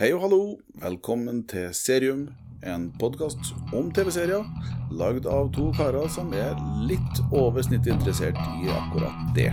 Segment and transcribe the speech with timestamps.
[0.00, 0.36] Hei og hallo,
[0.80, 2.22] velkommen til Serium,
[2.64, 4.46] en podkast om TV-serier
[4.96, 6.56] lagd av to karer som er
[6.88, 9.52] litt over snittet interessert i akkurat det.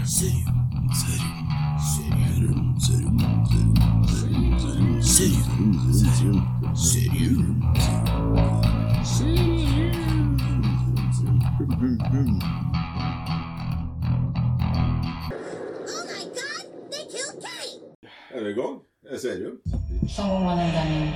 [15.84, 17.84] Oh my god, they killed Kenny!
[18.32, 18.87] Er vi i gang?
[19.10, 19.62] Er serium?
[20.10, 21.14] 성공만 한다면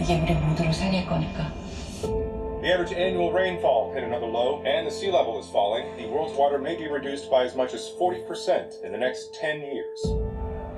[0.00, 1.52] 이게 우리 모두를 살릴 거니까.
[2.62, 5.84] The average annual rainfall hit another low, and the sea level is falling.
[5.96, 9.60] The world's water may be reduced by as much as 40% in the next 10
[9.66, 10.00] years.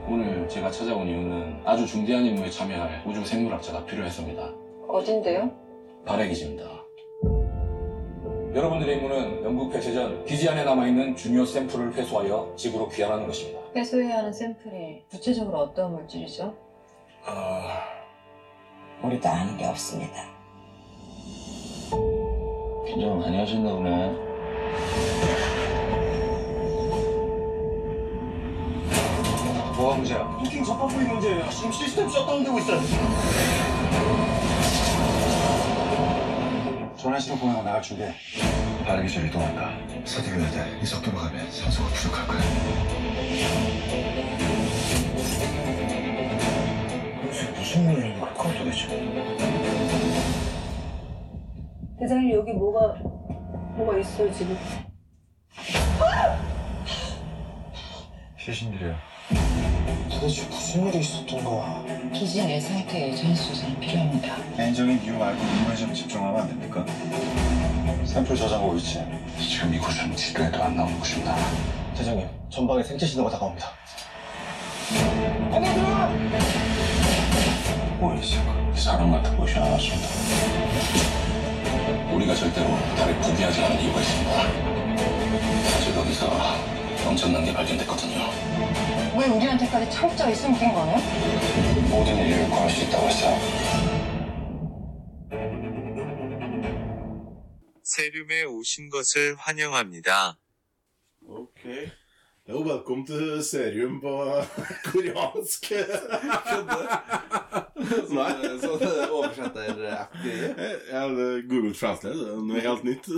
[0.09, 4.55] 오늘 제가 찾아온 이유는 아주 중대한 임무에 참여할 우주 생물학자가 필요했습니다.
[4.89, 5.51] 어딘데요?
[6.07, 6.65] 발해 기지입니다.
[8.55, 13.61] 여러분들의 임무는 영국 폐쇄 전 기지 안에 남아있는 중요 샘플을 회수하여 지구로 귀환하는 것입니다.
[13.77, 16.55] 회수해야 하는 샘플이 구체적으로 어떤 물질이죠?
[17.27, 17.83] 아...
[19.03, 20.25] 우리도 아는 게 없습니다.
[22.87, 24.09] 긴장 많이 하셨나 보네.
[29.77, 30.27] 뭐가 문제야?
[30.39, 31.51] 부킹 접합부의 문제예요.
[31.51, 32.81] 지금 시스템 셧다운되고 있어요.
[36.97, 38.15] 전화실로 보내고 나갈 준비해.
[38.87, 39.71] 빠르게 저 이동한다.
[40.07, 40.81] 서둘러야 돼.
[40.83, 43.06] 이 속도로 가면 산소가 부족할 거야.
[47.59, 48.87] 무슨 일인 걸까 도대체?
[51.99, 52.95] 대장님 여기 뭐가
[53.77, 54.57] 뭐가 있어요 지금?
[58.39, 58.97] 최신들이야.
[60.09, 61.85] 도대체 무슨 일이 있었던 거야?
[62.15, 64.37] 기지 내 상태의 전수조사는 필요합니다.
[64.57, 66.87] 개인적인 이유 말고 임무에 좀 집중하면 안 됩니까?
[68.05, 69.05] 샘플 저장고 위치.
[69.41, 71.35] 지금 이곳은 지도에도 안 나오는 곳입니다.
[71.97, 73.71] 대장님, 전방에 생체 신호가 다가옵니다.
[75.51, 75.87] 안녕하세요!
[77.99, 78.81] 뭐야, 이 새끼.
[78.81, 80.09] 사람 같아 보이지 않았습니다.
[82.13, 84.31] 우리가 절대로 달에 포기하지 않은 이유가 있습니다.
[85.71, 86.31] 사실 거기서
[87.09, 88.31] 엄청난 게 발견됐거든요.
[89.19, 90.97] 왜 우리한테까지 철저히 숨긴 거예요?
[91.89, 93.39] 모든 인류를 구할 수 있다고 했어요.
[97.83, 100.37] 세륨에 오신 것을 환영합니다.
[101.29, 101.65] Ok.
[102.49, 104.11] Jo, velkommen til serium på
[104.87, 105.73] koreansk.
[108.15, 108.29] Nei.
[108.63, 108.77] Så.
[108.79, 109.89] Ja, det
[110.93, 111.03] Ja,
[111.51, 113.11] Google Translate det er noe helt nytt.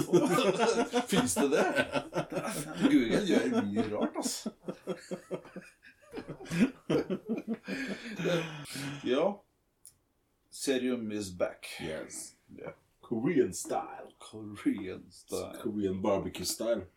[1.12, 1.66] Fins det det?
[2.86, 4.56] Google gjør mye rart, altså.
[9.04, 9.26] ja.
[10.50, 11.68] Serium is back.
[11.84, 12.32] Yes.
[12.56, 12.72] Yeah.
[13.02, 14.08] Korean style.
[14.18, 15.60] Korean style.
[15.60, 16.88] Korean barbecue style.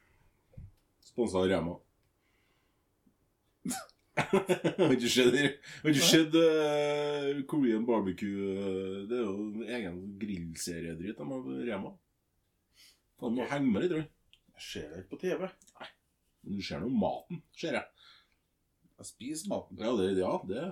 [1.11, 1.77] Sponsa av Rema.
[4.21, 5.35] Har ikke sett
[5.81, 11.43] Har ikke sett eh, Korean barbecue eh, Det er jo en egen grillseriedritt de har
[11.45, 11.93] på Rema.
[13.21, 14.09] Faen, må henge med litt, tror jeg.
[14.57, 15.47] Jeg ser det ikke på TV.
[16.41, 18.07] Men Du ser nå maten, ser jeg.
[19.01, 19.79] Jeg spiser maten.
[19.81, 20.63] Ja, det, ja, det,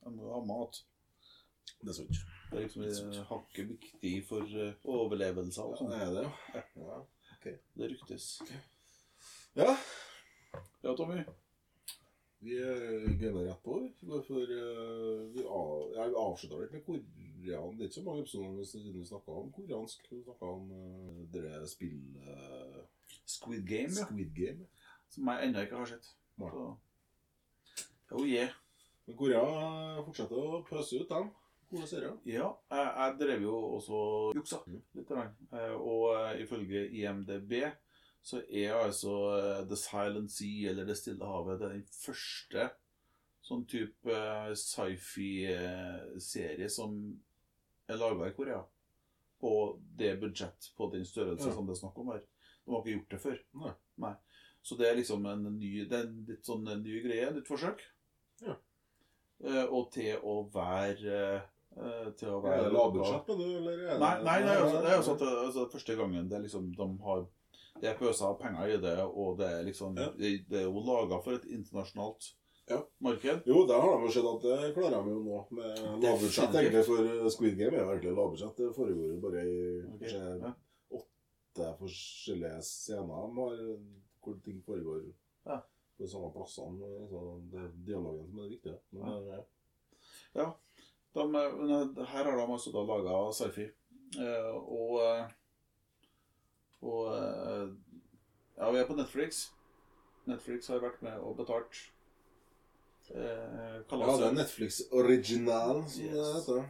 [0.00, 0.80] Jeg må jo ha mat.
[1.80, 2.20] det er sant.
[2.50, 4.58] Det er liksom eh, hakket viktig for
[4.96, 5.92] overlevelse og Ja, sånn.
[5.92, 6.64] det er det, ja.
[6.86, 7.56] ja.
[7.76, 8.32] Det ryktes.
[9.54, 9.76] Ja,
[10.82, 11.22] Ja, Tommy.
[12.38, 13.74] vi uh, gunner rett på.
[14.26, 17.76] For eh, Vi, av, ja, vi avslutta litt med korean.
[17.76, 20.06] Det er ikke så mange episoder siden vi snakka om koreansk.
[20.10, 22.78] Vi snakka om uh, dere spill eh,
[23.28, 24.06] Squid Game, ja.
[24.06, 24.66] Squid Game.
[25.12, 26.08] Som jeg ennå ikke har sett.
[26.38, 26.64] Så.
[28.16, 28.48] Oh yeah.
[29.06, 29.44] Men Korea
[30.06, 31.28] fortsetter å pøse ut dem.
[31.70, 32.16] Gode serier.
[32.26, 34.00] Ja, jeg, jeg drev jo også
[34.38, 34.80] juksa Mm.
[34.96, 35.12] litt.
[35.12, 37.52] Eh, Og uh, ifølge IMDb
[38.22, 42.70] så er altså eh, The Silent Sea, eller Det stille havet, det den første
[43.42, 44.52] sånn type eh,
[45.50, 46.96] sci-fi-serie som
[47.90, 48.60] er laga i Korea.
[49.40, 49.52] På
[49.96, 51.54] det budsjett, på den størrelse Ja.
[51.54, 52.20] som det er snakk om her.
[52.66, 53.38] De har ikke gjort det før.
[53.62, 53.72] Nei.
[54.04, 54.14] Nei.
[54.62, 57.48] Så det er liksom en ny, det er en litt sånn en ny greie, nytt
[57.48, 57.80] forsøk.
[58.44, 58.56] Ja.
[59.42, 63.78] Eh, og til å være eh, Til å være det lavbudsjett, på du, eller?
[63.88, 66.36] er Nei, nei det er jo det er også at det, altså, første gangen det
[66.36, 67.22] er liksom de har
[67.80, 70.10] Det er pøsa penger i det, og det er liksom Ja.
[70.18, 72.34] det, det er jo laga for et internasjonalt
[72.70, 72.80] Ja.
[73.00, 73.42] marked.
[73.46, 75.38] Jo, der har de sett at det klarer de jo nå.
[75.50, 76.84] Med lavbudsjett, egentlig.
[76.86, 78.56] For Squid Game er jo egentlig lavbudsjett.
[78.56, 79.98] Det foregår jo bare i okay.
[79.98, 80.52] kanskje ja.
[81.00, 83.32] åtte forskjellige scener har,
[84.22, 85.02] hvor ting foregår
[85.46, 85.56] Ja.
[85.96, 87.08] på de samme plassene.
[87.10, 88.78] Så det er dialogen som er det viktige.
[88.92, 89.26] Men,
[90.34, 90.44] Ja.
[90.44, 90.52] eh,
[91.14, 93.66] De, eh, her har de altså da laga sci-fi.
[94.20, 95.26] Eh, og
[96.82, 97.68] og eh,
[98.56, 99.50] ja, vi er på Netflix.
[100.28, 101.86] Netflix har vært med og betalt
[103.10, 106.34] Eh, Ja, det er Netflix original, som det Yes.
[106.36, 106.68] heter.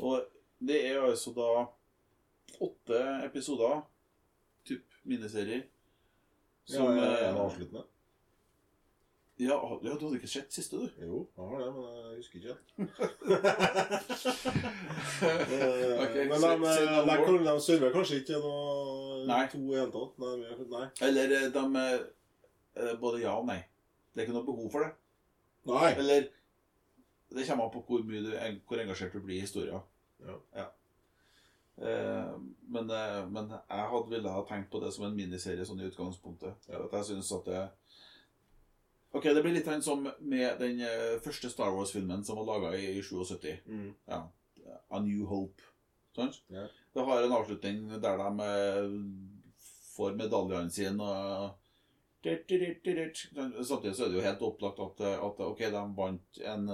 [0.00, 0.26] Og
[0.60, 1.46] det er altså da
[2.60, 3.80] åtte episoder,
[4.68, 5.62] typ miniserier,
[6.66, 7.84] som ja, ja, ja, en avsluttende.
[9.38, 10.90] Ja, ja, du hadde ikke sett siste, du?
[11.02, 12.56] Jo, jeg har det, men jeg husker ikke.
[15.24, 16.74] Eh, men de, de,
[17.06, 19.44] de de, server kanskje ikke noe Nei.
[19.52, 20.02] to i?
[20.70, 20.84] Nei.
[21.06, 22.04] Eller eh, de eh,
[22.76, 23.60] eh, Både ja og nei.
[24.12, 24.90] Det er ikke noe behov for det.
[25.70, 25.90] nei.
[25.92, 26.28] Eller
[27.30, 28.32] Det kommer an på hvor, mye du,
[28.68, 29.80] hvor engasjert du blir i historien.
[30.54, 30.66] Ja.
[31.76, 32.34] Eh,
[32.68, 35.88] men, eh, men jeg hadde ville ha tenkt på det som en miniserie sånn i
[35.88, 36.68] utgangspunktet.
[36.70, 36.84] Ja.
[36.84, 37.64] At jeg synes at det
[39.14, 42.96] Ok, det blir litt som med den eh, første Star Wars-filmen som var laga i,
[42.98, 43.60] i 77.
[43.66, 43.92] Mm.
[44.10, 44.24] Ja.
[44.90, 45.62] A New Hope.
[46.16, 46.40] Sant?
[46.50, 46.66] Yeah.
[46.94, 48.96] Det har en avslutning der de eh,
[49.94, 51.60] får medaljene sine og
[52.24, 56.70] Samtidig så er det jo helt opplagt at, eh, at ok, de vant en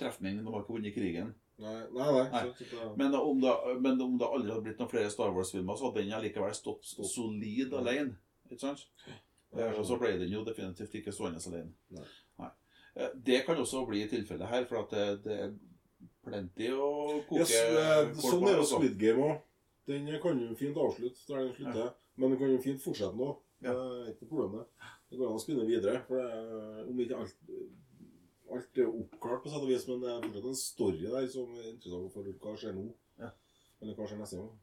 [0.00, 1.34] trefning, de har ikke vunnet krigen.
[1.58, 2.06] Nei, nei.
[2.14, 2.26] nei.
[2.32, 2.42] Nei.
[2.56, 3.54] Så, så, Men om, det,
[3.84, 6.86] men om det aldri hadde blitt noen flere Star Wars-filmer, så hadde den allikevel stått
[6.88, 8.16] solid alene.
[8.48, 8.86] Ikke sant?
[9.56, 11.72] Eh, Og så ble den jo definitivt ikke stående alene.
[11.96, 12.04] Nei.
[12.38, 12.50] Nei.
[12.96, 15.52] Eh, Det kan også bli tilfellet her, for at det, det er
[16.24, 18.64] plenty å koke yes, eh, sånn er jo.
[18.68, 19.40] Squid Game òg.
[19.88, 21.94] Den kan jo fint avslutte der den slutter.
[22.16, 23.30] Men den kan jo fint fortsette nå.
[23.64, 23.72] Ja.
[23.72, 24.66] Det er ikke problemet.
[24.68, 24.94] det.
[25.10, 26.02] Det går an å spinne videre.
[26.06, 27.36] For det er, om ikke alt
[28.48, 31.50] Alt er oppklart, på sett og vis, men det er fortsatt en story der som
[31.60, 32.86] er interessant for hva skjer nå.
[33.20, 33.28] Ja.
[33.82, 34.54] Eller hva skjer neste gang.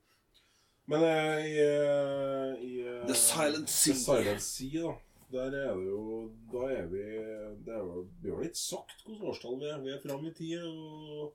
[0.88, 3.94] Men eh, i, eh, i eh, The Silent Sea.
[3.94, 4.96] The Silent Sea, da.
[5.34, 6.02] Der er det jo
[6.52, 7.02] Da er vi
[7.66, 9.80] Det er jo, vi har ikke sagt hvilket årstall vi er.
[9.82, 10.62] Vi er fram i tid.
[10.64, 11.34] Og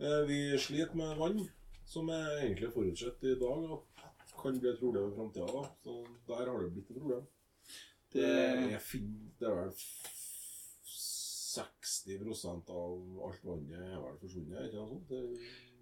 [0.00, 1.42] eh, vi sliter med vann,
[1.86, 3.68] som er egentlig forutsett i dag.
[3.76, 3.84] Og
[4.40, 5.66] kan bli et problem i framtida.
[5.84, 5.98] Så
[6.30, 7.26] der har det blitt et problem.
[8.12, 8.80] Det Det-
[9.38, 10.16] det er vel f-
[11.50, 15.08] 60 av alt vannet er vel forsvunnet, ikke noe sånt?
[15.08, 15.20] Det,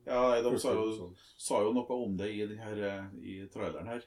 [0.04, 4.06] Ja, de sa jo, sa jo noe om det i, her, eh, i traileren her.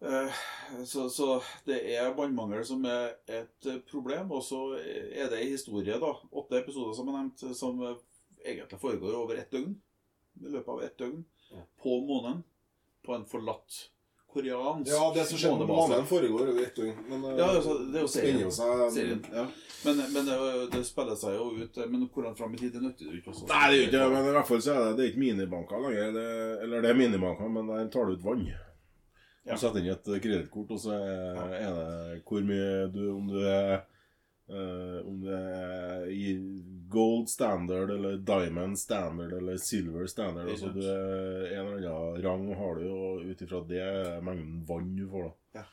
[0.00, 0.40] Eh,
[0.84, 5.52] Så, så det er vannmangel som er et eh, problem, og så er det en
[5.52, 6.12] historie, da.
[6.32, 7.82] Åtte episoder som er nevnt, som
[8.44, 9.76] egentlig foregår over ett døgn.
[10.42, 11.22] I løpet av ett døgn.
[11.52, 11.62] Ja.
[11.82, 12.42] På månen.
[13.06, 13.90] På en forlatt
[14.36, 16.98] koreansk Ja, det som skjedde med månen foregår over ett døgn.
[17.10, 18.52] Men eh, Ja, altså, det er jo serien.
[18.52, 19.24] seg Serien.
[19.32, 19.46] Ja.
[19.86, 20.36] Men, men det,
[20.72, 21.76] det spiller seg jo ut.
[21.78, 23.32] eh, Men hvordan fram i tid, det nytter jo ikke.
[23.34, 23.48] også.
[23.50, 25.82] Nei, det gjør ikke men i hvert fall så er det, det er ikke minibanker
[25.88, 26.14] lenger.
[26.16, 26.28] Det,
[26.66, 28.46] eller det er minibanker, men der tar du ut vann.
[28.46, 29.56] Du Ja.
[29.62, 33.76] setter inn et kredittkort, og så er det hvor mye du Om du er
[34.50, 36.32] øh, Om du er i
[36.88, 40.48] gold standard, eller diamond standard, eller silver standard.
[40.52, 44.62] Altså du er en eller annen rang har du, og ut ifra det er mengden
[44.68, 45.60] vann du får, da.
[45.60, 45.64] Ja.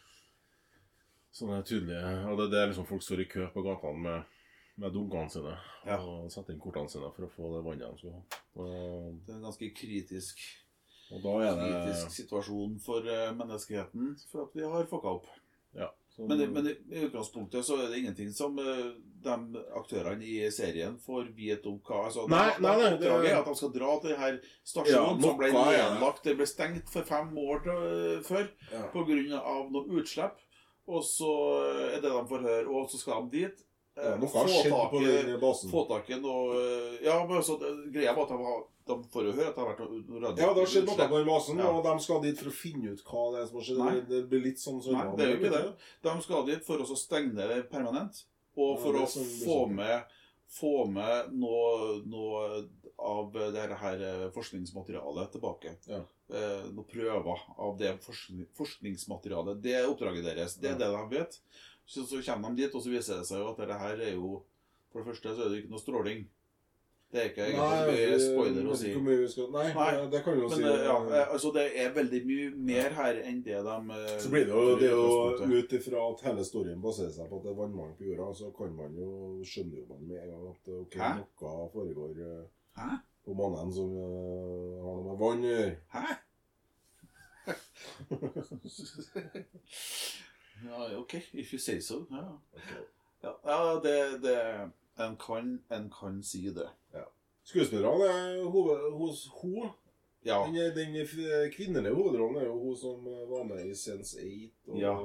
[1.34, 2.00] Så det er tydelig.
[2.30, 4.42] Og det, det er liksom folk står i kø på gatene med,
[4.82, 5.56] med dunkene sine
[5.86, 5.98] Ja.
[6.00, 8.42] og setter inn kortene sine for å få det vannet de skal ha.
[8.58, 10.44] Og, Det er en ganske kritisk
[11.14, 15.28] og da er det kritisk situasjon for eh, menneskeheten for at vi har fucka opp.
[15.78, 15.90] Ja.
[16.14, 18.92] Så, Men, men i utgangspunktet så er det ingenting som eh,
[19.24, 23.38] de aktørene i serien får vite om hva altså, Nei, de- nei, nei, det- er
[23.40, 26.22] at de skal dra til denne stasjonen Ja, som ble nedlagt.
[26.24, 28.84] Det ble stengt for fem år til, før ja.
[28.94, 29.42] pga.
[29.74, 30.38] noe utslipp.
[30.86, 31.32] Og så
[31.96, 33.66] er det de får høre, og så skal de dit.
[33.98, 35.72] eh, Ja, noe har skjedd på den basen.
[35.72, 38.96] Få tak i noe eh, Ja, men så, det, greia var at de, har, de
[39.14, 41.26] får jo høre at det har vært noe radio- Ja, det har skjedd noe på
[41.26, 41.70] basen, Ja.
[41.72, 43.78] og de skal dit for å finne ut hva det er som har skjedd.
[43.78, 43.94] Nei.
[44.00, 45.76] Det- Det blir litt sånn Nei, det er jo ikke det.
[46.04, 48.24] De skal dit for å stenge det permanent,
[48.58, 50.04] og for ja, er å sånn få med,
[50.50, 52.68] få med noe, noe
[53.00, 55.78] av det her eh, forskningsmaterialet tilbake.
[55.88, 56.04] Ja.
[56.32, 58.00] Eh, noen prøver av det
[58.58, 59.62] forskningsmaterialet.
[59.62, 60.56] Det er oppdraget deres.
[60.60, 61.40] Det er det de vet.
[61.86, 64.14] Så, så kommer de dit, og så viser det seg jo at dette her er
[64.16, 64.44] jo
[64.94, 66.20] For det første så er det ikke noe stråling.
[67.14, 68.88] Det er ikke egentlig jeg spoiler å si.
[68.90, 70.64] ikke mye vi skal Nei, Nei, det kan vi jo Men si.
[70.66, 74.28] eh, ja, eh, altså det er veldig mye mer her enn det de eh, Så
[74.34, 75.06] blir det jo, det er jo
[75.62, 78.46] ut ifra at hele storyen baserer seg på at det er vannmangel på jorda, så
[78.58, 79.10] kan man jo
[79.46, 81.10] skjønne jo man med en gang at ok, Hæ?
[81.22, 82.12] noe foregår
[82.82, 82.90] Hæ?
[83.24, 85.74] på månen som uh, har noe med vann å gjøre.
[85.94, 86.06] Hæ?
[90.66, 91.14] ja, ok.
[91.34, 92.06] If you say so.
[92.10, 92.40] Ja,
[93.22, 96.70] ja, ja det, det En kan, en kan si det.
[97.44, 99.72] Skuespillerne er hoved, hos hun.
[100.26, 100.44] Ja.
[100.48, 101.08] Den, den
[101.52, 104.52] kvinnelige hovedrollen er jo hun som eh, var med i Sense8.
[104.68, 104.98] Og, Ja.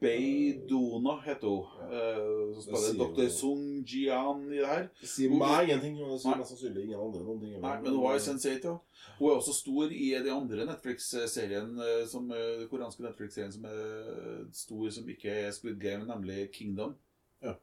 [0.00, 1.66] Beidona heter hun.
[1.88, 3.28] Uh, som spiller Dr.
[3.32, 4.88] Sung Jian i det her.
[5.00, 7.54] Sier meg ingenting, det sier mest sannsynlig ingen andre noen ting.
[7.62, 8.74] Nei, men hun var i Sense8, ja.
[9.20, 13.64] Hun er også stor i de andre Netflix-serien eh, som eh, Den koreanske Netflix-serien som
[13.70, 16.96] er stor, som ikke er Squid Game, nemlig Kingdom.
[17.44, 17.56] Ja.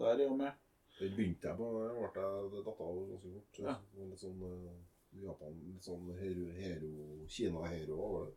[0.00, 0.52] Der er hun med.
[0.98, 3.58] Den begynte jeg på, da ble jeg datt av ganske fort.
[3.60, 3.74] Ja.
[4.00, 4.76] Litt sånn eh,
[5.26, 8.36] Japan, litt sånn hero, hero Kina-hero over det.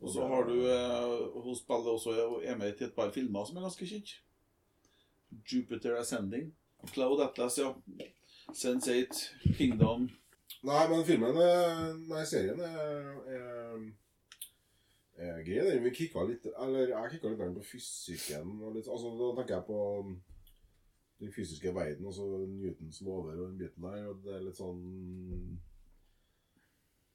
[0.00, 3.58] Og så har du eh, Hun spiller også er med i et par filmer som
[3.60, 4.14] er ganske kjent.
[5.44, 6.48] Jupiter Ascending.
[6.94, 7.74] Cloud Atlas, ja.
[8.56, 9.20] Sense8,
[9.58, 10.08] Kingdom.
[10.66, 11.36] Nei, men filmen
[12.08, 13.84] Nei, serien er, er,
[15.20, 15.60] er grei.
[15.68, 15.84] den.
[15.84, 18.56] Vi kikka litt Eller jeg kikka litt på fysikken.
[18.64, 19.80] Og litt, altså, da tenker jeg på
[21.20, 24.06] den fysiske verden, altså Newtons lover og den biten der.
[24.10, 24.80] Og det er litt sånn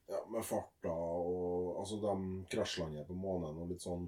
[0.05, 4.05] Ja, med farta og Altså, de krasjlander på månen og litt sånn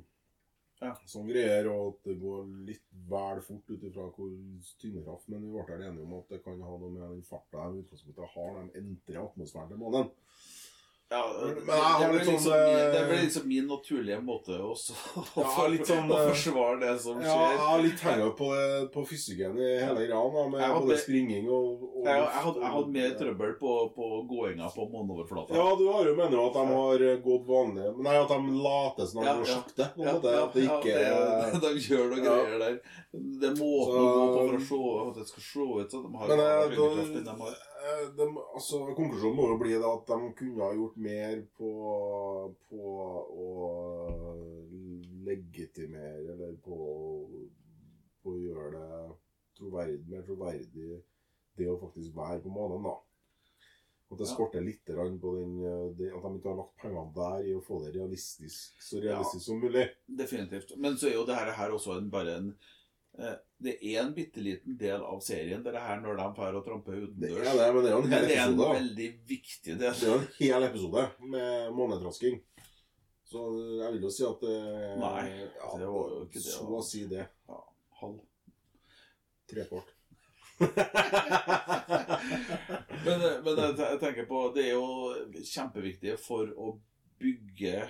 [0.78, 0.92] Ja.
[1.10, 4.36] Sånn greier, og at det går litt vel fort ut ifra hvor
[4.78, 5.26] tyngdekraft.
[5.34, 7.82] Men vi ble enige om at det kan ha noe med den farta de i
[7.82, 10.12] utgangspunktet har de entrer atmosfæren til månen.
[11.10, 12.52] Ja, Men det, det, litt blir liksom,
[13.16, 14.92] eh, liksom min naturlige måte også
[15.38, 15.46] Ja,
[15.88, 17.54] sånn, å eh, forsvare det som Ja, skjer.
[17.54, 18.50] jeg har litt terror på,
[18.92, 20.20] på fysikken i hele greia,
[20.52, 24.10] med hadde- både springing og, og Jeg, jeg, hadde, jeg hadde mer trøbbel på, på
[24.34, 25.56] gåinga på måneoverflata.
[25.56, 29.22] Ja, du har jo mener at de har gått vanlig Nei, at de later som
[29.24, 29.56] de Ja, går ja.
[29.62, 29.90] sakte.
[29.96, 32.36] Ja, ja, at det ikke ja, er de gjør noen Ja.
[32.44, 32.78] greier der.
[33.18, 34.57] Det er måten å gå på
[35.12, 36.88] at det skal slå ut Så de har Men eh, da,
[37.28, 37.58] de har.
[38.18, 41.72] de, altså, konklusjonen må jo bli at de kunne ha gjort mer på,
[42.70, 42.96] på
[43.46, 43.50] å
[45.28, 46.78] legitimere, eller på,
[48.24, 49.02] på å gjøre det
[49.58, 51.02] troverdig, mer troverdig,
[51.58, 52.96] det å faktisk være på månen, da.
[54.08, 57.50] At det skorter litt på den, eh, det, at de ikke har lagt pengene der
[57.50, 59.84] i å få det realistisk, så realistisk som mulig.
[60.08, 60.78] Definitivt.
[60.80, 62.54] Men så er jo det her, også en, bare en
[63.18, 66.66] Det er en bitte liten del av serien, det er her når de drar og
[66.68, 67.48] tramper Det utendørs.
[67.48, 69.80] er det, men det er jo en hel det er en veldig viktig del.
[69.82, 72.38] Det er jo en hel episode med månetrasking.
[73.28, 73.42] Så
[73.82, 75.24] jeg vil jo si at eh, Nei,
[75.58, 77.26] ja, det var jo ikke det, Så å si det.
[77.50, 77.58] Ja,
[78.02, 78.22] halv.
[79.52, 79.90] Trekvart.
[83.08, 86.72] Men, men jeg, tenker på Det er jo kjempeviktig for å
[87.22, 87.84] bygge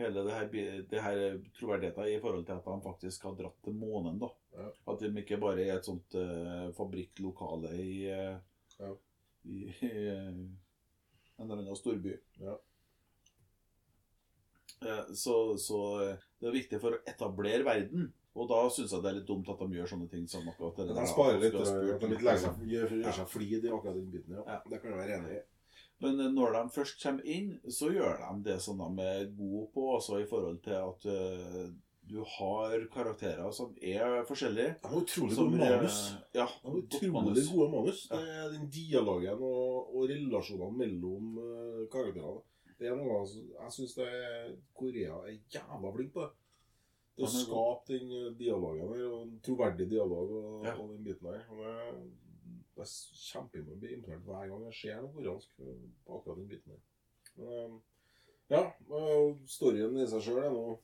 [0.00, 0.48] hele det her,
[0.90, 1.20] det her
[1.54, 4.18] troverdigheten i forhold til at de faktisk har dratt til månen.
[4.18, 4.28] da.
[4.54, 4.68] Ja.
[4.92, 8.36] At de ikke bare er et sånt uh, fabrikklokale i, uh,
[8.78, 8.90] Ja.
[9.44, 12.14] i, eh, en eller annen storby.
[12.42, 12.58] Ja.
[15.16, 15.78] Så, så
[16.40, 18.10] det er viktig for å etablere verden.
[18.34, 20.80] Og da syns jeg det er litt dumt at de gjør sånne ting som akkurat
[20.82, 22.64] det de sparer litt, spurt de litt ikke legger liksom.
[22.72, 24.38] gjør, gjør seg flid i akkurat den biten.
[24.40, 24.56] Ja.
[24.66, 25.42] Det kan jeg være enig i.
[26.02, 29.86] Men når de først kommer inn, så gjør de det som de er gode på,
[29.94, 31.06] altså i forhold til at
[32.08, 34.74] du har karakterer som er forskjellige.
[34.82, 35.98] De har utrolig gode manus.
[36.36, 38.02] Ja, De har utrolig gode manus.
[38.10, 38.18] Ja.
[38.20, 42.42] Det er den dialogen og, og relasjonene mellom uh, karakterene.
[42.78, 43.94] Det er noe jeg syns
[44.74, 46.26] Korea er jævla flink på.
[46.26, 46.40] det.
[47.14, 50.72] Det å skape den eh, dialogen der, og en troverdig dialog og, Ja.
[50.74, 51.44] og den biten der.
[51.54, 51.74] Og det,
[52.74, 53.80] det er kjempeimponerende.
[53.84, 56.82] Blir imponert hver gang jeg ser noe koreansk på akkurat den biten der.
[57.38, 57.76] Men, eh,
[58.50, 58.64] ja,
[59.54, 60.74] storyen i seg sjøl er noe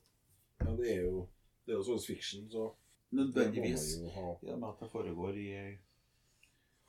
[0.65, 1.27] ja, Det er jo
[1.65, 2.71] det er jo science fiction, så
[3.11, 3.97] Nødvendigvis.
[3.99, 5.77] I og med at det foregår i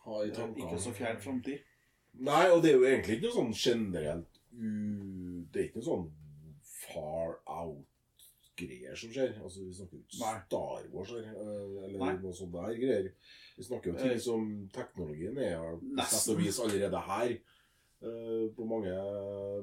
[0.05, 0.64] ha i tankene.
[0.69, 1.59] ikke så fjern framtid.
[2.12, 4.69] Nei, og det er jo egentlig ikke noe sånn generelt u...
[5.52, 6.07] Det er ikke noe sånn
[6.62, 9.35] far out-greier som skjer.
[9.43, 12.12] Altså, Vi snakker jo ikke Star Wars her, eh, eller Nei.
[12.23, 13.11] noe sånt der greier.
[13.57, 17.35] Vi snakker jo ting Eh, som teknologien er på sett og vis allerede her.
[18.02, 18.95] eh, på mange,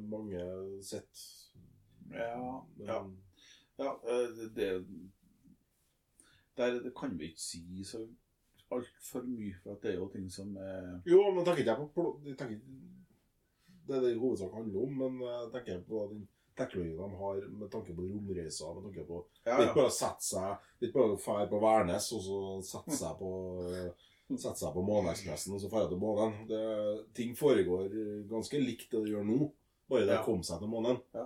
[0.10, 0.44] mange
[0.84, 1.26] sett.
[2.12, 3.02] Ja, Men, ja.
[3.80, 4.70] Ja eh, det,
[6.58, 8.02] Der det kan vi ikke si så
[8.72, 11.94] altfor mye, for at det er jo ting som er Jo, men tenker ikke jeg
[11.96, 12.60] på jeg tenker,
[13.88, 16.28] Det er det i hovedsak handler om, men jeg tenker på den
[16.60, 18.76] teknologien de har med tanke på romreiser.
[18.76, 21.24] med tanke på Det er ikke bare å sette seg Det er ikke bare å
[21.24, 22.40] dra på Værnes og så
[22.74, 23.32] sette seg på
[24.38, 26.36] Sette seg på Måneekspressen og så dra til månen.
[26.46, 26.60] Det,
[27.18, 27.88] ting foregår
[28.30, 29.38] ganske likt det det gjør nå,
[29.90, 30.24] bare det Ja.
[30.28, 31.00] kom seg til månen.
[31.18, 31.24] Ja.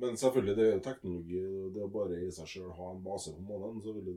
[0.00, 1.40] Men selvfølgelig, det er teknologi.
[1.64, 4.06] og Det å bare i seg sjøl ha en base på månen, så vil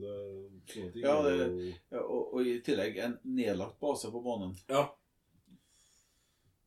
[0.72, 4.54] sånne ting Ja, det- ja, og, og i tillegg en nedlagt base på månen.
[4.70, 4.86] Ja.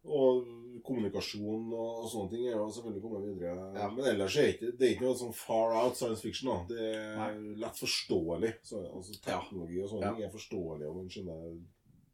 [0.08, 0.46] Og
[0.88, 3.66] kommunikasjon og, sånne ting er jo selvfølgelig kommet videre.
[3.76, 3.90] Ja.
[3.92, 6.48] Men ellers er det det er ikke noe sånn far out science fiction.
[6.54, 6.76] da.
[6.76, 7.56] Det er Nei.
[7.66, 8.54] lett forståelig.
[8.64, 10.14] Så, altså, teknologi og sånne Ja.
[10.14, 11.58] ting er forståelig, og man skjønner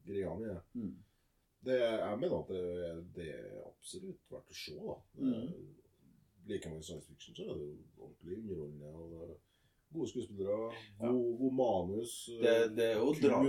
[0.08, 0.62] greiene i det.
[0.76, 0.96] Mm.
[1.64, 1.80] det.
[1.80, 4.76] Jeg mener at det, det er absolutt verdt å se.
[4.80, 4.96] da.
[5.20, 5.54] Mm.
[6.44, 8.94] Er- Liker man science fiction, så er det jo ordentlig underholdende.
[8.94, 9.36] og det er
[9.94, 11.08] Gode skuespillere, Ja.
[11.08, 12.30] god, god manus.
[12.42, 13.44] Det, det er jo dra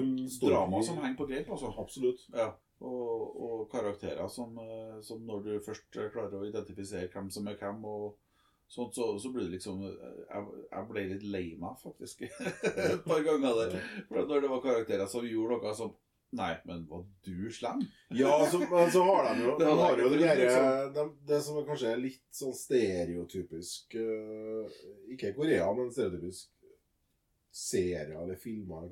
[0.48, 1.70] drama som henger på greip, altså.
[1.78, 2.20] Absolutt.
[2.34, 2.50] Ja.
[2.80, 7.56] Og, og karakterer som, eh, som når du først klarer å identifisere hvem som er
[7.56, 8.18] hvem, og,
[8.68, 12.22] sånt, så, så blir det liksom Jeg, jeg ble litt lei meg, faktisk.
[12.92, 13.80] Et par ganger der.
[14.08, 15.94] For når det var karakterer som gjorde noe som
[16.34, 17.84] Nei, men var du slem?
[18.10, 21.60] Ja, så, men så har de jo, de har jo det, der, de, det som
[21.60, 24.80] er kanskje er litt sånn stereotypisk uh,
[25.14, 26.50] Ikke Korea, men stereotypisk
[27.54, 28.88] serier eller filmer.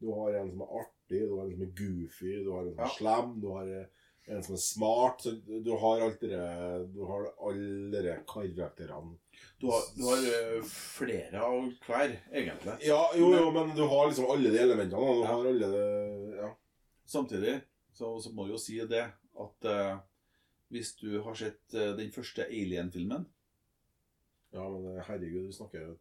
[0.00, 2.72] Du har en som er artig, du har en som er goofy, du har en
[2.72, 3.74] som er slem, du har
[4.26, 5.24] en som er smart.
[5.24, 6.20] Så du har alt
[6.94, 9.18] Du har alle karakterene.
[9.60, 12.78] Du har, du har eh, flere av hver, egentlig.
[12.86, 14.98] Ja, jo, jo, men du har liksom alle de elementene.
[15.00, 15.26] Du Ja.
[15.32, 16.50] har alle de Ja.
[17.06, 17.60] Samtidig
[17.92, 19.04] så, så må du jo si det
[19.40, 19.98] at uh,
[20.72, 23.26] hvis du har sett uh, den første Alien-filmen
[24.54, 25.94] ja, men herregud, vi snakker jo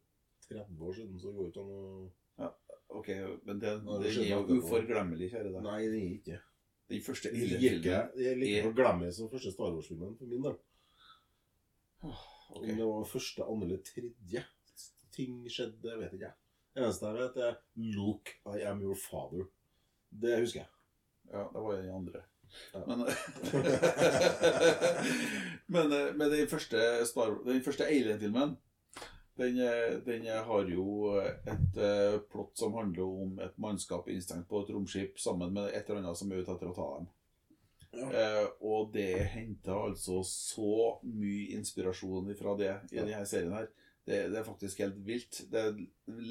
[0.47, 2.49] 30 år siden, så det går ikke an å
[2.93, 3.07] Ok,
[3.47, 5.63] men det, det det er jo uforglemmelig, kjære deg.
[5.65, 6.35] Nei, det er ikke.
[6.93, 10.13] Den første Det er ikke Alien-filmen det er like er- forglemmelig som første Star Wars-filmen
[10.19, 10.57] for min del.
[12.03, 12.71] Okay.
[12.71, 14.41] Om det var første, andre eller tredje
[15.15, 16.35] ting skjedde, vet ikke jeg.
[16.73, 19.47] Det eneste jeg vet, er 'Look, I am your father'.
[20.21, 20.69] Det husker jeg.
[21.33, 22.21] Ja, det var den andre.
[22.73, 22.79] Ja.
[22.85, 22.99] Men,
[25.73, 28.57] men, eh, men den første, Star, den første Alien-filmen
[29.39, 34.61] den, eh, den har jo et uh, plott som handler om et mannskap innstengt på
[34.61, 37.07] et romskip sammen med et eller annet som er ute etter å ta dem.
[37.93, 38.09] Ja.
[38.09, 40.75] Uh, og det henter altså så
[41.05, 43.05] mye inspirasjon fra det i Ja.
[43.05, 43.69] denne serien her.
[44.05, 45.43] Det, det er faktisk helt vilt.
[45.49, 45.77] Det er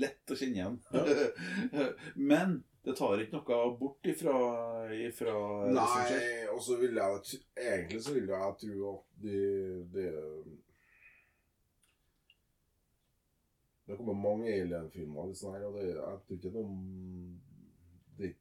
[0.03, 0.81] lett å kjenne igjen.
[2.33, 4.35] Men det tar ikke noe bort ifra,
[4.93, 5.73] ifra det.
[5.79, 9.39] Nei, og så vil jeg Egentlig så vil jeg tro at de,
[9.95, 10.07] de
[13.89, 16.53] Det kommer mange Alien-filmer, sånn og det, jeg tror ikke
[18.19, 18.35] det,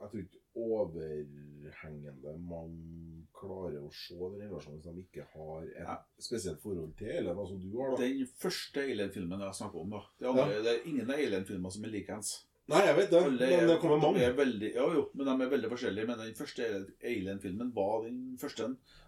[0.00, 5.78] Jeg tror ikke overhengende mange klarer å se den relasjonen hvis de ikke har et
[5.80, 5.96] Ja.
[6.20, 7.96] spesielt forhold til Alien, som du har, da.
[8.02, 10.02] Den første Alien-filmen jeg snakker om, da.
[10.20, 12.44] Det, andre, det er ingen Alien-filmer som er likeens.
[12.68, 14.20] Nei, jeg vet det, Alle men det kommer mange.
[14.24, 16.06] er veldig, ja, jo, men de er veldig forskjellige.
[16.06, 16.62] Men den første
[17.04, 18.64] Alien-filmen var den første.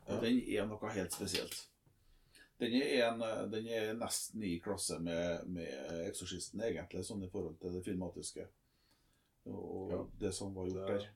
[0.06, 0.20] Og Ja.
[0.20, 1.66] den er noe helt spesielt.
[2.60, 3.20] Den er, en,
[3.52, 5.68] den er nesten i klasse med, med
[6.06, 8.46] 'Eksorsisten', egentlig, sånn i forhold til det filmatiske.
[9.46, 9.98] Og Ja.
[10.20, 11.08] det som var gjort der.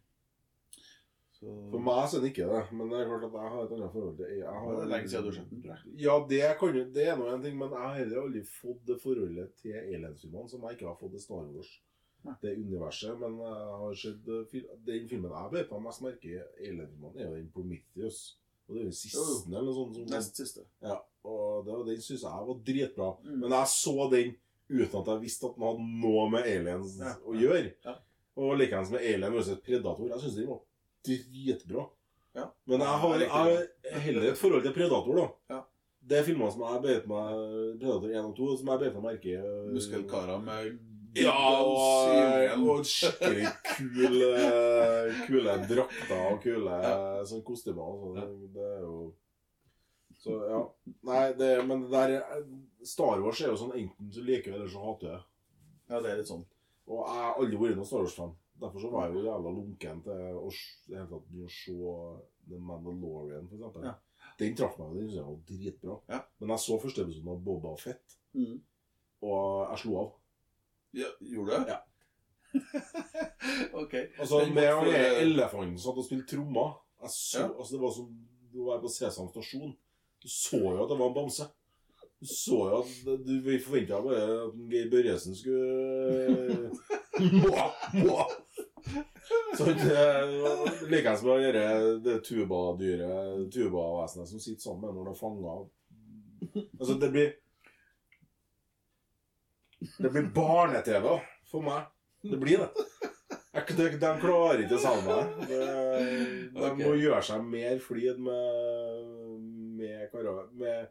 [1.41, 3.63] Så, For meg så er den ikke det, men det er klart at jeg har
[3.65, 5.95] et annet forhold til jeg har, det er lenge siden du har sett den.
[6.03, 8.99] Ja, det, kan det er nå en ting, men jeg har heller aldri fått det
[9.01, 11.71] forholdet til Aliens-filmene som jeg ikke har fått til Star Wars.
[12.29, 12.35] Nei.
[12.43, 16.37] Det universet, men jeg har sett eh, Den filmen jeg bet meg mest merke i
[16.69, 18.21] Alien-filmene, er jo den Prometheus.
[18.71, 19.97] Og det er den siste, eller noe sånt.
[19.99, 20.63] Som, Nest siste.
[20.87, 23.09] ja, og det, var- den syns jeg var dritbra.
[23.27, 23.41] Mm.
[23.43, 24.37] Men jeg så den
[24.71, 27.17] uten at jeg visste at den hadde noe med aliens Ja.
[27.27, 27.73] å gjøre.
[27.85, 27.97] Ja.
[28.39, 29.57] Og likeens med Alien vs.
[29.67, 30.07] Predator.
[30.09, 30.61] Jeg syns den var
[31.05, 31.89] dritbra.
[32.39, 32.45] Ja.
[32.71, 35.27] Men jeg har, jeg heller et forhold til Predator, da.
[35.57, 35.61] Ja.
[36.11, 37.41] Det er filmer som jeg beit meg
[37.81, 39.35] Predator 1 og 2, som jeg beit meg merke i.
[39.37, 40.79] øh, Muskelkarer med
[41.19, 41.33] Ja,
[41.65, 44.29] og, og skikkelig kule,
[45.27, 46.77] kule drakter og kule
[47.27, 47.97] sånn kostymer.
[48.15, 48.37] sånn.
[48.55, 48.95] Det er jo
[50.21, 50.61] Så ja.
[51.09, 52.45] Nei, det, men det der
[52.87, 55.23] Star Wars er jo sånn enten så liker du eller så hater du det.
[55.91, 56.45] Ja, det er litt sånn.
[56.91, 58.37] Og jeg har aldri vært noen Star Wars-fan.
[58.61, 61.77] Derfor så var jeg jo jævla lunken til å begynne å se
[62.51, 63.87] The Mandalorian, for eksempel.
[63.89, 63.95] Ja.
[64.41, 65.97] Den traff meg, den synes jeg var dritbra.
[66.13, 66.21] Ja.
[66.41, 68.61] Men jeg så første episoden av Boba Fett, Mm.
[69.27, 70.11] og jeg slo av.
[70.97, 71.71] Ja, gjorde du?
[71.71, 71.79] Ja.
[73.83, 73.95] ok.
[74.19, 75.21] Altså, Den med måtte for...
[75.23, 76.73] elefanten satt og spilte trommer
[77.03, 77.47] jeg så, Ja.
[77.59, 78.11] altså, Det var som
[78.61, 79.73] å være på Sesam stasjon.
[80.21, 81.47] Du så jo at det var en bamse.
[82.21, 86.71] Du så jo at du, Vi forventa bare at Geir Børresen skulle
[87.41, 88.35] Mwah, mwah.
[89.57, 91.65] Så det Likeens med å gjøre
[92.05, 95.57] det tubadyret, tubavesenet som sitter sammen når det er fanga
[96.81, 97.33] Altså, det blir
[99.81, 101.09] Det blir barne-TV
[101.51, 101.89] for meg.
[102.23, 102.71] Det blir det.
[103.51, 105.55] Jeg, de, de klarer ikke å selge meg.
[106.55, 109.09] De, må gjøre seg mer flid med
[109.81, 110.89] med karer med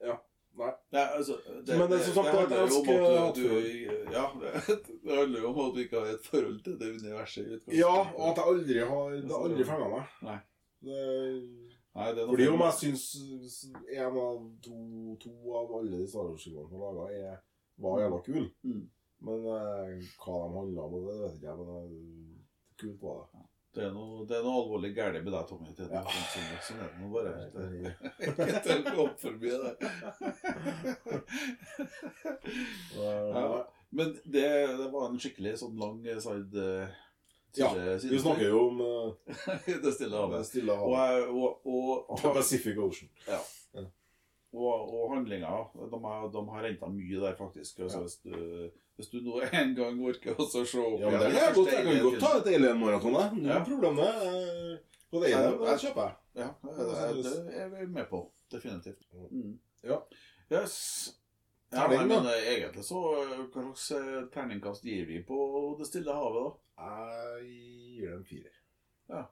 [0.00, 0.16] Ja.
[0.60, 0.70] Nei.
[0.92, 4.78] Nei, altså, det, Men det er som sagt, jo om at du, du Ja, det,
[5.04, 7.68] det handler jo om at du ikke har et forhold til det universet.
[7.72, 10.16] Ja, og at jeg aldri har Det har aldri fanga meg.
[10.26, 10.38] Nei.
[10.80, 10.98] Det,
[11.94, 13.54] Nei, det er fordi om jeg syns
[13.94, 14.80] en av to,
[15.22, 17.32] to av alle de Star Wars-filmene som er laga,
[17.80, 18.88] var jævla kul Mm.
[19.22, 19.88] Men eh,
[20.22, 21.56] hva de handla om, det vet ikke jeg.
[21.58, 23.46] Men det kult var det.
[23.74, 25.70] Det er noe, det er noe alvorlig galt med deg, Tommy.
[25.76, 26.00] Det er Ja.
[26.02, 27.32] noe sånn, sånn, sånn er det nå bare.
[27.36, 27.66] Det Det-
[28.26, 29.74] er ikke til å gå opp forbi det.
[32.96, 33.66] Ja.
[33.90, 36.64] Men det, det var en skikkelig sånn lang side
[37.58, 39.12] Ja, Vi snakker jo om uh,
[39.82, 40.46] Det stille det havet.
[40.46, 41.16] stille Og, havet.
[41.16, 43.10] jeg- og, og, The Pacific Ocean.
[43.26, 43.40] Ja.
[44.52, 45.68] Og, og handlinger.
[45.90, 47.78] De, har- de har henta mye der, faktisk.
[47.84, 48.02] Altså, Ja.
[48.02, 51.36] hvis, du, hvis du nå en gang orker å se opp Ja, men det er
[51.38, 53.36] jeg godt, jeg kan godt ta et Alien-maraton, jeg.
[53.36, 53.60] Null Ja.
[53.68, 54.08] problem, det.
[54.26, 54.74] Eh,
[55.10, 56.16] På det ene, det kjøper jeg.
[56.42, 58.24] Ja, det, det er vi med på.
[58.50, 59.06] Definitivt.
[59.30, 59.54] Mm.
[59.86, 60.00] Ja.
[60.50, 60.76] Yes.
[61.72, 63.84] Ja, men, men eh, egentlig så eh, Hva slags
[64.34, 65.36] terningkast gir vi på
[65.78, 66.86] Det stille havet, da?
[67.38, 68.56] Jeg gir det en firer.
[69.14, 69.22] Ja.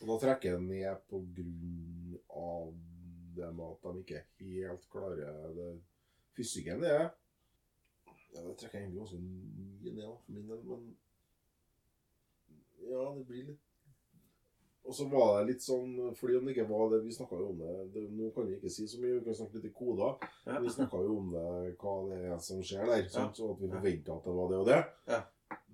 [0.00, 2.70] Og da trekker jeg den ned på grunn av
[3.40, 5.16] det med at de ikke helt klarer
[5.56, 5.70] det.
[6.36, 7.08] Fysikken er
[8.30, 10.84] Ja, det trekker jeg egentlig ganske mye ned, for min del, men
[12.90, 13.66] Ja, det blir litt
[14.88, 17.48] Og så var det litt sånn Fordi om det ikke var det Vi snakka jo
[17.52, 19.74] om det, det Nå kan vi ikke si så mye, vi kan snakke litt i
[19.76, 20.14] koder.
[20.46, 20.60] Ja.
[20.62, 23.04] Vi snakka jo om det, hva det er som skjer der.
[23.12, 23.36] Sant?
[23.36, 23.74] Så at vi Ja.
[23.76, 24.80] forventa at det var det og det.
[25.10, 25.20] Ja.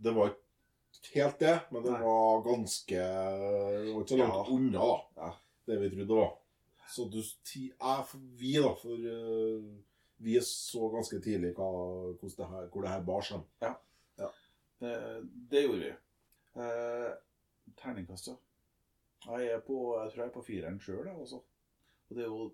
[0.07, 4.89] Det var ikke helt det, men det var ganske Det var ikke så langt unna,
[5.17, 5.31] da.
[5.67, 6.35] Det vi trodde det var.
[6.93, 9.71] Så du, jeg, vi, da, for uh,
[10.23, 11.69] vi så ganske tidlig hva,
[12.23, 13.43] det her, hvor det her bar seg.
[14.81, 14.93] Det,
[15.51, 15.93] det gjorde vi.
[16.57, 17.11] Eh,
[17.81, 18.37] terningkast, ja.
[19.27, 21.41] Jeg er på, jeg tror jeg er på fireren sjøl, jeg også.
[22.07, 22.51] Og det er jo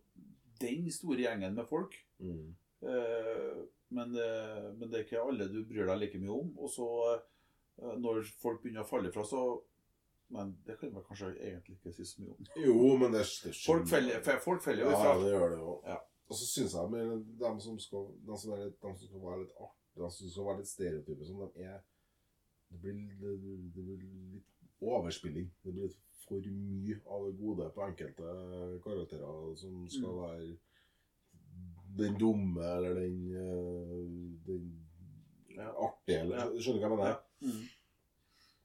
[0.63, 1.97] den store gjengen med folk.
[2.23, 2.55] Mm.
[2.89, 3.61] Eh,
[3.93, 6.55] men, eh, men det er ikke alle du bryr deg like mye om.
[6.59, 6.89] Og så,
[7.79, 9.43] eh, når folk begynner å falle fra, så
[10.33, 12.47] Men det kan man kanskje egentlig ikke si så mye om.
[12.65, 15.15] Jo, men det, det Folk feller, jo Ja, ifra.
[15.23, 15.75] det gjør det jo.
[15.87, 15.99] Ja.
[16.33, 19.41] Og så syns jeg med dem som skal, dem som, litt, dem som skal være
[19.43, 21.81] litt artige, de som skal være litt stereotype, som de er
[22.73, 23.33] det blir, det,
[23.77, 23.99] det blir
[24.39, 24.49] litt
[24.81, 25.51] overspilling.
[25.63, 25.93] Det blir
[26.25, 28.33] for mye av det gode på enkelte
[28.87, 30.23] karakterer som skal Mm.
[30.23, 30.57] være
[31.99, 34.65] den dumme eller den, eh, den
[35.77, 37.09] artige, eller Skjønner du hva jeg mener?
[37.13, 37.21] Ja.
[37.45, 37.69] Mm.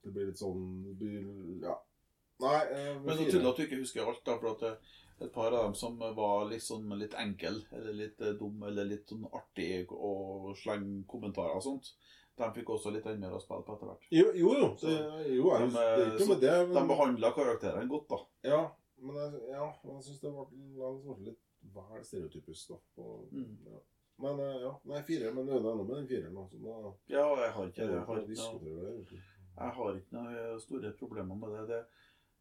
[0.07, 1.27] Det blir litt sånn det blir,
[1.67, 1.75] Ja.
[2.39, 4.35] Nei eh, Men så tydelig at du ikke husker alt, da.
[4.41, 4.75] For at eh,
[5.25, 8.85] et par av dem som var litt sånn litt enkel, eller litt eh, dum, eller
[8.85, 11.89] litt sånn artig og slenge kommentarer og sånt,
[12.37, 14.05] de fikk også litt mer å spille på etter hvert.
[14.13, 14.51] Jo, jo.
[14.61, 14.67] jo.
[14.77, 16.55] Det, Så- jo jeg, De, det er ikke med det.
[16.77, 18.19] De behandla karakterene godt, da.
[18.51, 18.61] ja,
[19.01, 20.45] men jeg, ja, jeg syns det ble,
[20.77, 21.41] ble litt
[21.73, 22.69] vel stereotypisk.
[22.69, 22.77] da.
[22.95, 23.57] På, Mm.
[23.65, 23.79] ja.
[24.19, 25.31] Men eh, ja, nei, fire.
[25.33, 26.35] Men det er noe med den fireren.
[26.37, 29.23] da, Så da Ja, jeg har ikke, det jeg har jeg har, ikke,
[29.57, 31.81] jeg har ikke noen store problemer med det.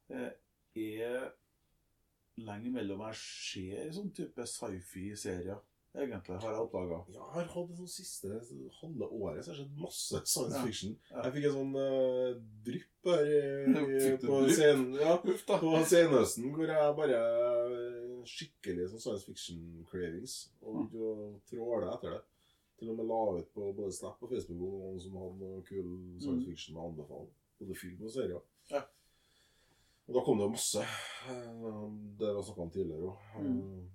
[0.08, 1.30] Det eh, er
[2.44, 5.62] lenge mellom jeg ser sånn type sci-fi-serier.
[5.96, 6.98] Egentlig har jeg oppdaga.
[7.08, 8.34] Ja, jeg har hatt det sånn siste
[8.82, 10.96] halve året så jeg har sett masse science fiction.
[11.08, 11.22] Ja.
[11.24, 12.34] Jeg fikk en sånn uh,
[12.66, 13.38] drypp her i,
[14.26, 14.82] på, drypp?
[15.00, 20.36] ja, på senhøsten, hvor jeg bare eh, skikkelig sånn science fiction cravings.
[20.60, 22.22] Og begynte å tråle etter det.
[22.78, 25.62] Til og med la ut på både Snap og Facebook om noen som hadde noe
[25.64, 25.86] kul
[26.20, 26.44] science Mm.
[26.50, 27.28] fiction å anbefale.
[27.58, 28.40] Både film og serier.
[28.70, 28.82] Ja.
[30.08, 30.82] Og da kom det jo masse.
[30.82, 33.42] eh, Det vi snakka om tidligere òg.
[33.42, 33.88] Mm.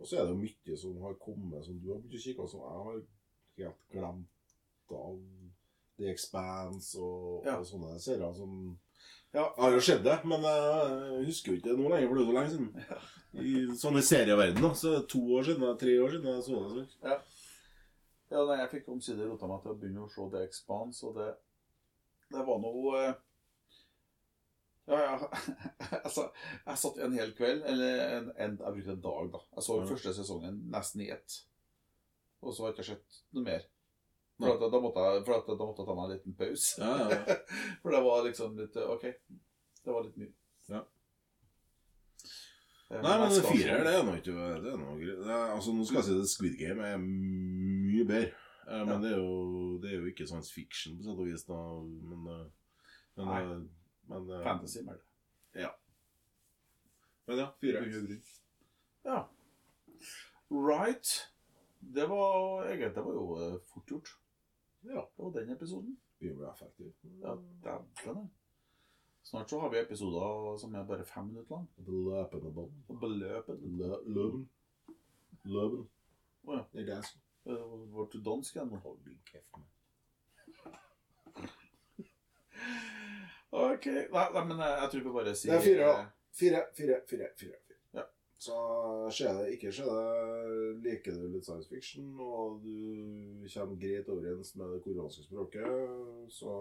[0.00, 2.40] Og så er det jo mye som har kommet som du har begynt å kikke
[2.40, 3.02] på, som jeg har
[3.60, 4.26] helt glemt
[4.90, 5.18] av.
[5.98, 7.58] The Expanse og, Ja.
[7.58, 8.78] og sånne serier som
[9.32, 9.44] Ja.
[9.46, 12.22] Jeg har jo sett det, men jeg husker jo ikke det nå lenger, for det
[12.22, 12.70] er så lenge siden.
[13.40, 16.86] I sånne serieverden, da, så det to år siden, tre år siden jeg så det.
[16.96, 17.12] Så.
[18.30, 21.14] Ja, nei, jeg fikk omsider rota meg til å begynne å se The Expanse, og
[21.18, 21.28] det,
[22.34, 23.14] det var noe eh,
[24.90, 25.30] Ja, ja
[26.06, 26.26] altså,
[26.66, 29.44] Jeg satt en hel kveld, eller en, en, jeg brukte en dag, da.
[29.58, 29.86] Jeg så Ja.
[29.92, 31.38] første sesongen nesten i ett.
[32.42, 33.66] Og så har jeg ikke sett noe mer.
[34.40, 36.70] For, at, da, måtte jeg, for at, da måtte jeg ta meg en liten pause.
[36.80, 37.36] Ja, ja, ja.
[37.82, 39.04] For det var liksom litt OK.
[39.84, 40.32] Det var litt mye.
[40.70, 40.80] Ja.
[42.90, 45.26] Eh, Nei, men det firer, det er nå ikke det er noe greit.
[45.54, 48.32] Altså, nå skal jeg si at Squid Game er mye bedre.
[48.66, 48.98] Eh, Men Ja.
[49.04, 51.58] det, er jo, det er jo ikke science fiction på sett og vis, da.
[51.84, 52.46] Men, eh,
[53.20, 53.42] men, Nei.
[54.10, 55.68] men, Fantasy mer det.
[57.30, 57.80] men ja, fire.
[57.86, 58.22] Bunn.
[59.06, 59.20] Ja.
[60.50, 61.12] Right.
[61.80, 64.10] Det var egentlig det var jo fort gjort.
[64.82, 65.02] Ja.
[65.16, 65.96] Var den episoden.
[66.20, 66.92] Begynner å bli effektiv.
[67.22, 68.30] Ja, dæven.
[69.22, 71.66] Snart så har vi episoder som er bare fem minutter lang.
[71.76, 72.72] Beløpende bånd.
[73.80, 74.46] Lø- Løven.
[75.44, 75.84] Løven.
[76.48, 76.64] Å ja.
[76.72, 77.18] Det er dansk.
[77.46, 77.66] eh,
[77.96, 78.80] Var til dansk igjen nå.
[78.84, 79.66] Hold din kjeft med.
[83.50, 83.86] OK.
[83.86, 86.62] Nei, nei, men jeg tror vi bare sier Det er fire.
[86.76, 87.58] Fire, fire, fire.
[88.40, 88.56] Så
[89.12, 94.54] skjer det, ikke skjer det, liker du litt science fiction, og du kommer greit overens
[94.56, 95.66] med det koreanske språket,
[96.32, 96.54] så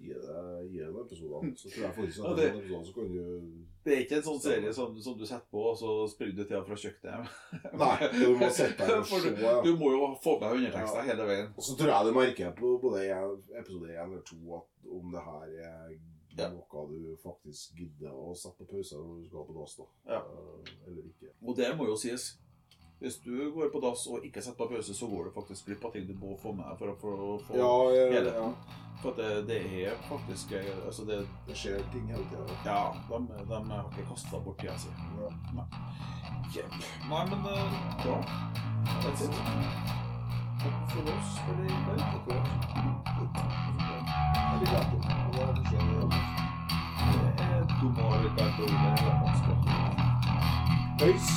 [0.00, 1.50] gi det en episode.
[1.60, 3.52] Så tror jeg faktisk at Ja, det- en episode så kan du
[3.84, 6.44] Det er ikke en sånn serie som, som du setter på, og så springer du
[6.48, 7.28] til og fra kjøkkenet.
[7.82, 9.34] Nei, du må sette deg og se.
[9.40, 9.54] ja.
[9.64, 11.06] du må jo få med undertekster Ja.
[11.12, 11.52] hele veien.
[11.56, 13.04] Og så tror jeg du merker på både
[13.60, 15.94] episode 1 eller 2 at om det her er
[16.38, 16.48] Ja.
[16.52, 19.84] noe du faktisk gidder å sette på pause når du skal på dass, da.
[20.14, 20.20] Ja.
[20.20, 21.32] Eh, Eller ikke.
[21.42, 22.36] Og det må jo sies.
[23.00, 25.84] Hvis du går på dass og ikke setter på pause, så går du faktisk glipp
[25.84, 28.54] av ting du må få med for å for å få Ja, ja, helheten.
[29.00, 32.58] For det, det er faktisk eh, Altså, det det skjer ting hele tida.
[32.66, 34.92] Ja, de, de har ikke kasta bort tida si.
[35.56, 35.66] Nei.
[36.54, 36.76] Jepp.
[37.08, 37.40] Nei, men
[38.04, 38.20] ja.
[39.00, 39.32] That's it.
[40.60, 42.00] Takk for oss for i kveld.
[44.60, 45.08] Jeg liker det.
[45.24, 46.12] Men det er kanskje en annen.
[47.12, 49.44] Det er dumme Ricardo eller japansk.
[50.98, 51.34] Peace.